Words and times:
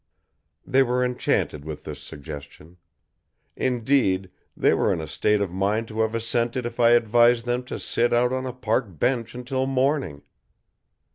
They 0.65 0.81
were 0.81 1.05
enchanted 1.05 1.63
with 1.63 1.83
this 1.83 2.01
suggestion. 2.01 2.77
Indeed, 3.55 4.31
they 4.57 4.73
were 4.73 4.91
in 4.91 4.99
a 4.99 5.05
state 5.05 5.41
of 5.41 5.51
mind 5.53 5.87
to 5.89 6.01
have 6.01 6.15
assented 6.15 6.65
if 6.65 6.79
I 6.79 6.89
advised 6.93 7.45
them 7.45 7.63
to 7.65 7.77
sit 7.77 8.11
out 8.11 8.33
on 8.33 8.47
a 8.47 8.51
park 8.53 8.97
bench 8.97 9.35
until 9.35 9.67
morning. 9.67 10.23